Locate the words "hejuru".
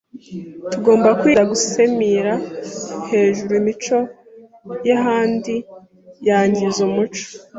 3.09-3.53